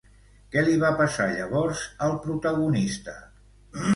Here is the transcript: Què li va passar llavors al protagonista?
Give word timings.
Què 0.53 0.61
li 0.67 0.77
va 0.83 0.89
passar 1.01 1.27
llavors 1.33 1.83
al 2.07 2.17
protagonista? 2.25 3.17